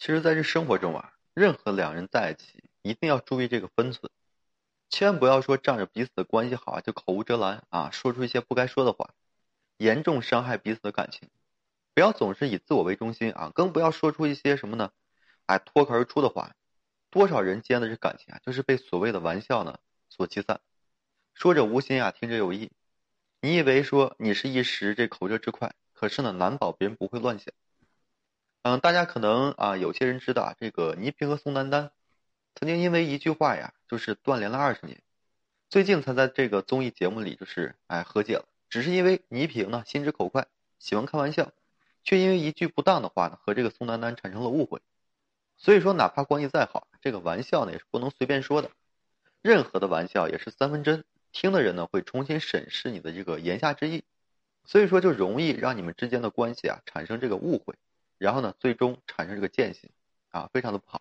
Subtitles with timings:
[0.00, 4.10] 其实，在这生活中啊，任何两人在一起，一定要注意这个分寸，
[4.88, 9.10] 千万不要说仗着彼此的关系好啊，就口无遮拦啊，说出一些不该说的话，
[9.76, 11.28] 严重伤害彼此的感情。
[11.92, 14.90] 不要总是以自我为中心啊，更不要说出一些什么呢？
[15.44, 16.54] 哎，脱口而出的话。
[17.10, 19.78] 多少人间的这感情啊，就是被所谓的玩笑呢
[20.08, 20.62] 所击散。
[21.34, 22.70] 说者无心啊，听者有意。
[23.42, 27.52] 你以为说你是一时这口舌之快，可是呢，难保别人不会乱想。
[28.62, 31.92] 嗯，大家可能啊，有些人知道啊，这个倪萍和宋丹丹
[32.54, 35.00] 曾经因为一句话呀，就是断联了二十年。
[35.70, 40.46] 最近才在这个综艺节目里就是哎和解了，只是因为倪萍呢心直口快，
[40.78, 41.52] 喜欢开玩笑，
[42.04, 44.82] 却因为一句不当的话呢，和这个宋丹丹产生了误会。
[45.56, 48.70] 所以说，哪怕关系再好，这个玩笑呢也是不能随便说的。
[49.40, 54.04] 任何的玩笑也是三分真，听的人呢会重新审视你的这个言下之意，
[54.66, 57.74] 所以说就容易让你们之间的关系啊产生这个误会，
[58.20, 59.90] 然后呢最终产生这个间隙，
[60.28, 61.00] 啊，非常的不好。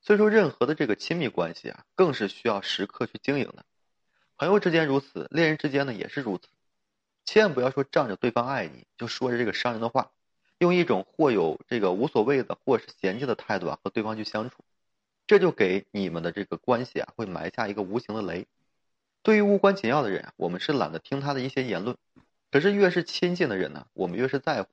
[0.00, 3.64] 所以说，任何的这个亲密关系啊，更是需要时刻去经营的。
[4.36, 6.46] 朋友之间如此，恋人之间呢也是如此。
[7.24, 10.12] 千万不要说仗着对方爱你就说着这个伤人的话。
[10.58, 14.64] 用一种或有这个无所谓的，或是嫌弃的态度啊，和对方去相处，
[15.26, 18.46] 这就给你们的这个关系啊，会埋下一个无形的雷。
[19.22, 21.96] 对于无关紧要的人啊，我们是懒得听他的一些言论；
[22.50, 24.70] 可是越是亲近的人呢，我们越是在乎，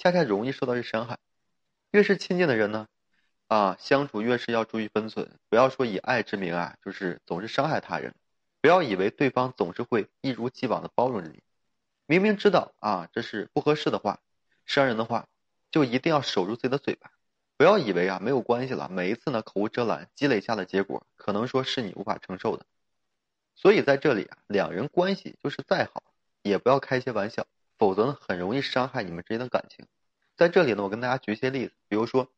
[0.00, 1.18] 恰恰容易受到这伤害。
[1.90, 2.88] 越是亲近的人呢，
[3.48, 8.14] 啊，相处越是要注意分寸，不要说以爱之名啊，就是总是伤害他人。
[8.62, 11.42] 不要以为对方总是会一如既往的包容你，
[12.06, 14.20] 明明知道啊，这是不合适的话。
[14.64, 15.28] 伤人的话，
[15.70, 17.10] 就一定要守住自己的嘴巴，
[17.58, 18.88] 不要以为啊没有关系了。
[18.88, 22.64] 每一次呢口无遮拦，积累下的结果，可能说是你无法承受的。
[23.54, 26.02] 所以在这里啊，两人关系就是再好，
[26.40, 27.46] 也不要开些玩笑，
[27.80, 29.86] 否则呢很容易伤害你们之间的感情。
[30.36, 32.30] 在这里呢，我跟大家举一些例子，比如说，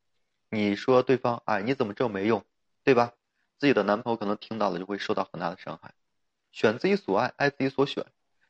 [0.50, 2.44] 你说对方哎你怎么这么没用，
[2.84, 3.12] 对吧？
[3.58, 5.94] 自己的男朋友可能听到了就会受到很大的伤害。
[6.52, 8.06] 选自己所爱，爱自己所选。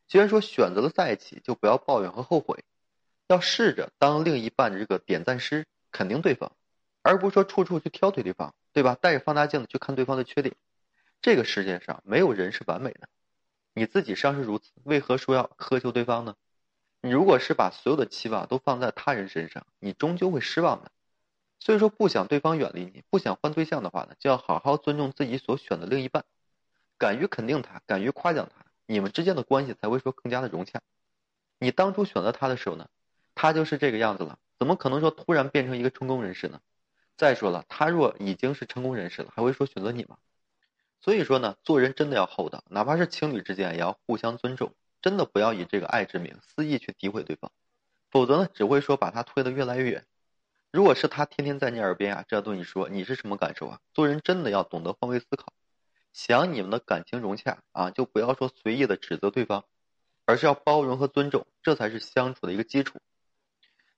[0.06, 2.62] 既然说选择了在一起，就不要抱怨和后悔。
[3.26, 6.52] 要试着当另一半的这个点赞师，肯定对方，
[7.00, 8.98] 而不是说处处去挑剔对方，对吧？
[9.00, 10.54] 带着放大镜去看对方的缺点。
[11.22, 13.08] 这个世界上没有人是完美的，
[13.72, 16.36] 你自己尚是如此，为何说要苛求对方呢？
[17.02, 20.92] 你如果是把所有的期望都放在他人身上，你终究会失望的。
[21.58, 26.24] 所以说，不想对方远离你，不想换对象的话呢，就要好好尊重自己所选的另一半，
[26.98, 30.80] 敢于肯定他，敢于夸奖他，你们之间的关系才会说更加的融洽。
[31.58, 32.88] 你当初选择他的时候呢？
[33.34, 36.60] 他就是这个样子了，怎么可能说突然变成一个成功人士呢？
[37.16, 40.18] 再说了，他若已经是成功人士了，还会说选择你吗？
[41.00, 47.50] 所以说呢，做人真的要厚道，哪怕是情侣之间也要互相尊重，真的不要以这个爱之名肆意去诋毁对方，
[48.10, 50.06] 否则呢，只会说把他推得越来越远。
[50.70, 53.80] 如果是他天天在你耳边啊这样对你说，你是什么感受啊？
[53.92, 55.52] 做人真的要懂得换位思考，
[56.14, 59.64] 想你们的感情融洽啊，就不要说随意的指责对方，
[60.24, 63.00] 而是要包容和尊重，这才是相处的一个基础。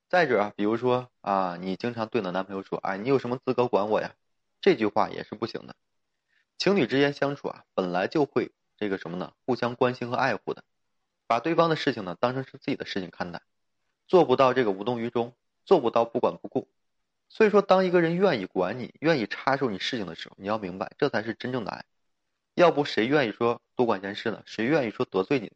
[0.09, 4.15] 再者啊，比如说啊，你经常对你的男朋友说：“哎，你有什么资格管我呀？”
[4.61, 5.77] 这句话也是不行的。
[6.57, 9.33] 情侣之间相处啊，本来就会这个什么呢？
[9.45, 10.65] 互相关心和爱护的，
[11.27, 13.43] 把对方的事情呢当成是自己的事情看待，
[14.07, 16.69] 做不到这个无动于衷，做不到不管不顾。
[17.29, 21.85] 所以说，当一个人愿意管你，愿意插手你事情的时候，你要明白，这才是真正的爱。
[22.55, 24.43] 要不谁愿意说多管闲事呢？
[24.47, 25.51] 谁愿意说得罪你？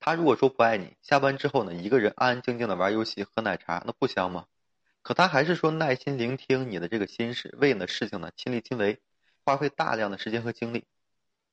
[0.00, 4.46] 他如果说不爱你，下班之后呢，一个人安安静静的玩游戏、喝奶茶，那不香吗？
[5.02, 9.00] 可他还是说耐心聆听你的这个心事，为你的事情呢亲力亲为，
[9.44, 10.84] 花费大量的时间和精力。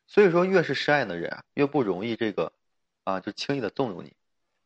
[0.08, 2.54] 所以说，越是深爱的人啊，越不容易这个，
[3.10, 4.14] 啊，就轻易的纵容你，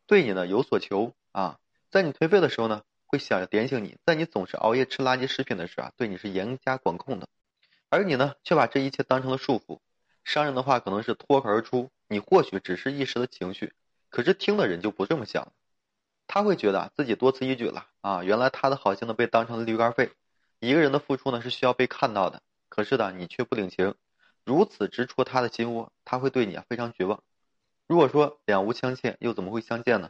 [0.06, 1.60] 对你呢有所求啊，
[1.90, 7.30] 在你颓废的时候呢，会想着点醒你；在你总是熬夜吃垃圾食品的时候啊，对你是严加管控的，
[7.90, 9.80] 而你呢，却把这一切当成了束缚。
[10.26, 11.90] 伤人的话可能是脱口而出。
[12.10, 13.74] 你或许只是一时的情绪，
[14.10, 15.52] 可是听的人就不这么想了，
[16.28, 18.24] 他会觉得自己多此一举了啊！
[18.24, 20.12] 原来他的好心呢被当成了驴肝肺。
[20.60, 23.96] 一个人的付出呢是需要被看到的，可是呢你却不领情，
[24.44, 27.24] 如此直戳他的心窝，他会对你啊非常绝望。
[27.88, 30.10] 如果说两无相欠，又怎么会相见呢？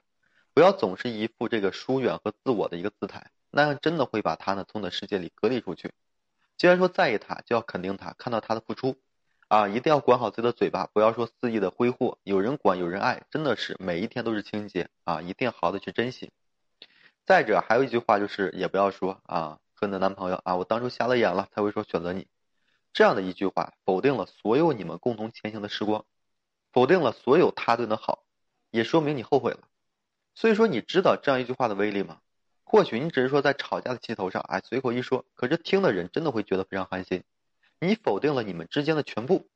[0.54, 5.92] 不要总是一副这个疏远和自我的一个姿态，那样真的会把他呢从你的世界里隔离出去。
[6.58, 8.96] 既然说在意他，就要肯定他，看到他的付出。
[9.50, 12.18] 啊，一定要管好自己的嘴巴，不要说肆意的挥霍。
[12.24, 15.22] 有人管，有人爱，真的是每一天都是清洁啊！
[15.22, 16.32] 一定好好的去珍惜。
[17.24, 22.26] 再者，还有一句话就是，也不要说啊，和你的男朋友啊，我当初瞎了眼了才会说选择你，
[22.94, 26.04] 这样的一句话，否定了所有你们共同前行的时光，
[26.74, 28.26] 否定了所有他对你的好，
[28.72, 29.60] 也说明你后悔了。
[30.36, 32.18] 所以说，你知道这样一句话的威力吗？
[32.64, 37.24] 或许你只是说在吵架的气头上，哎，随口一说，可是听的人真的会觉得非常寒心。
[37.80, 39.48] 你否定了你们之间的全部，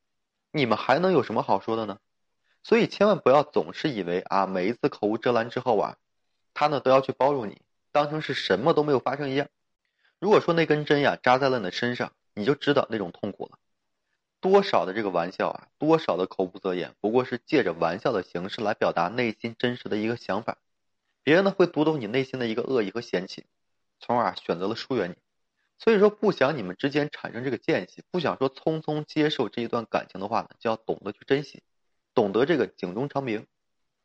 [0.51, 1.97] 你们还能有什么好说的呢？
[2.61, 5.97] 所以千万不要总是以为啊，每一次口无遮拦之后啊，
[6.53, 7.61] 他呢都要去包容你，
[7.91, 9.47] 当成是什么都没有发生一样。
[10.19, 13.57] 如果说那根针呀扎在了你的身上，你就知道那种痛苦了。
[14.39, 20.57] 多少的这个玩笑啊，多少的口不择言，不过是借着玩笑的形式来表达内心真实的一个想法。
[21.23, 23.45] 别人呢会读懂你内心的一个恶意和嫌弃，
[23.99, 25.15] 从而选择了疏远你。
[25.79, 31.61] 所以说，不想你们之间产生这个间隙，不想说匆匆接受这一段感情的话呢，就要懂得去珍惜，
[32.13, 33.45] 懂得这个警钟长鸣。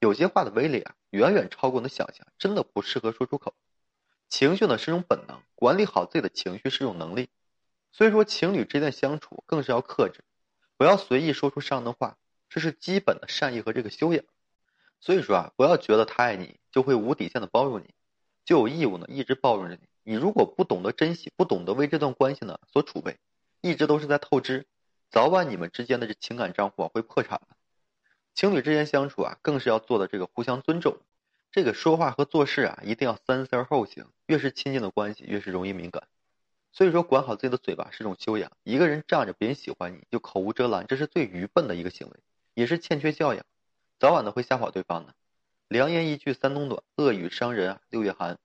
[0.00, 3.55] 有些话的威力啊，远远超过你的想象，真的不适合说出口。
[4.28, 7.28] 情绪呢是一种本能，管理好自己的情绪是一种能力。
[7.93, 10.25] 所以说，情侣之间的相处更是要克制，
[10.77, 12.17] 不要随意说出伤人的话，
[12.49, 14.25] 这是基本的善意和这个修养。
[15.00, 17.94] 所以说啊，不要觉得他爱你就会无底线的包容你，
[18.44, 19.81] 就有义务呢一直包容着你。
[20.05, 23.19] 你如果不懂得珍惜，不懂得为这段关系呢所储备，
[23.61, 24.67] 一直都是在透支，
[25.11, 27.56] 早晚你们之间的这情感账户啊会破产的。
[28.35, 30.99] 情侣之间相处啊，更是要做的这个互相尊重，
[31.50, 34.06] 这个说话和做事啊一定要三思而后行。
[34.27, 36.09] 越是亲近的关系，越是容易敏感。
[36.73, 38.51] 所以说，管好自己的嘴巴是种修养。
[38.65, 42.17] 一个人仗着别人喜欢你就口无遮拦，这是最愚笨的一个行为，
[42.55, 43.45] 也是欠缺教养，
[43.99, 45.15] 早晚的会吓跑对方的。
[45.69, 48.39] 良言一句三冬暖，恶语伤人六月寒。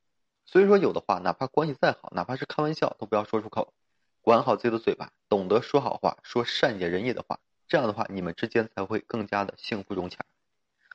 [0.46, 3.74] 所以说，有的话，哪怕关系再好，哪怕是开玩笑，都不要说出口。
[4.22, 7.40] 管好自己的嘴巴，懂得说好话，说善解人意的话，
[7.70, 10.20] 这样的话，你们之间才会更加的幸福融洽。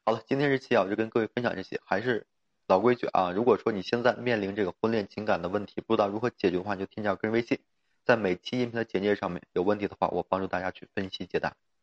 [0.05, 2.27] 好了，今天这期啊，我就跟各位分享这些，还是。
[2.73, 7.59] 老规矩啊，如果说你现在面临这个婚恋情感的问题，不知道如何解决的话，就添加个人微信，
[8.03, 11.55] 在每期音频的简介上面有问题的话，我帮助大家去分析解答。